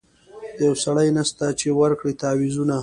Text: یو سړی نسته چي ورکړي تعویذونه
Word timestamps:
یو 0.65 0.73
سړی 0.83 1.07
نسته 1.17 1.45
چي 1.59 1.69
ورکړي 1.79 2.13
تعویذونه 2.21 2.77